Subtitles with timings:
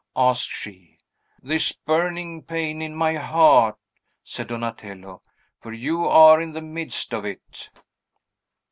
[0.15, 0.97] asked she.
[1.43, 3.75] "This burning pain in my heart,"
[4.23, 5.21] said Donatello;
[5.59, 7.69] "for you are in the midst of it."